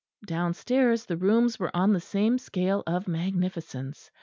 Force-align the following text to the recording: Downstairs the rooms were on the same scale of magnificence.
Downstairs 0.25 1.05
the 1.05 1.15
rooms 1.15 1.59
were 1.59 1.69
on 1.77 1.93
the 1.93 1.99
same 2.01 2.39
scale 2.39 2.81
of 2.87 3.07
magnificence. 3.07 4.09